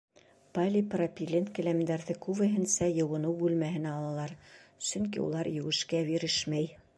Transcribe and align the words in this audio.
Полипропилен 0.57 1.45
келәмдәрҙе 1.59 2.15
күбеһенсә 2.27 2.87
йыуыныу 2.93 3.35
бүлмәһенә 3.43 3.93
алалар, 3.99 4.35
сөнки 4.89 5.23
улар 5.27 5.51
еүешкә 5.59 6.03
бирешмәй. 6.11 6.73